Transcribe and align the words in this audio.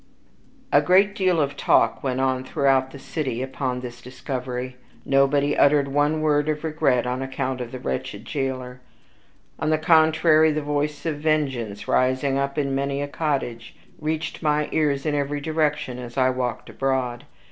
A 0.71 0.81
great 0.81 1.13
deal 1.13 1.39
of 1.39 1.55
talk 1.55 2.01
went 2.03 2.19
on 2.19 2.43
throughout 2.43 2.89
the 2.89 2.97
city 2.97 3.43
upon 3.43 3.81
this 3.81 4.01
discovery; 4.01 4.77
nobody 5.05 5.55
uttered 5.55 5.89
one 5.89 6.21
word 6.21 6.49
of 6.49 6.63
regret 6.63 7.05
on 7.05 7.21
account 7.21 7.61
of 7.61 7.71
the 7.71 7.77
wretched 7.77 8.25
jailer; 8.25 8.81
on 9.59 9.69
the 9.69 9.77
contrary, 9.77 10.51
the 10.51 10.63
voice 10.63 11.05
of 11.05 11.17
vengeance, 11.17 11.87
rising 11.87 12.35
up 12.39 12.57
in 12.57 12.73
many 12.73 12.99
a 12.99 13.07
cottage, 13.07 13.75
reached 13.99 14.41
my 14.41 14.69
ears 14.71 15.05
in 15.05 15.13
every 15.13 15.39
direction 15.39 15.99
as 15.99 16.17
I 16.17 16.31
walked 16.31 16.71
abroad. 16.71 17.25